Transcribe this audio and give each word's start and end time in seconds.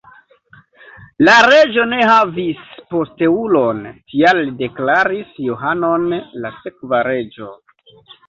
La 1.27 1.33
reĝo 1.47 1.83
ne 1.89 1.99
havis 2.11 2.63
posteulon, 2.93 3.83
tial 4.13 4.41
li 4.47 4.55
deklaris 4.63 5.37
Johanon 5.49 6.11
la 6.47 6.53
sekva 6.65 7.03
reĝo. 7.09 7.53